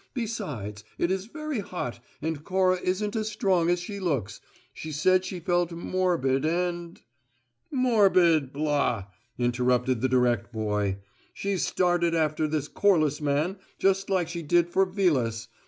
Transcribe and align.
"Besides, 0.15 0.83
it 0.97 1.11
is 1.11 1.27
very 1.27 1.59
hot, 1.59 2.03
and 2.23 2.43
Cora 2.43 2.79
isn't 2.83 3.15
as 3.15 3.29
strong 3.29 3.69
as 3.69 3.79
she 3.79 3.99
looks. 3.99 4.41
She 4.73 4.91
said 4.91 5.23
she 5.23 5.39
felt 5.39 5.71
morbid 5.71 6.43
and" 6.43 6.99
"Morbid? 7.85 8.51
Blah!" 8.51 9.05
interrupted 9.37 10.01
the 10.01 10.09
direct 10.09 10.51
boy. 10.51 10.97
"She's 11.35 11.63
started 11.67 12.15
after 12.15 12.47
this 12.47 12.67
Corliss 12.67 13.21
man 13.21 13.57
just 13.77 14.09
like 14.09 14.27
she 14.27 14.41
did 14.41 14.69
for 14.69 14.87
Vilas. 14.87 15.49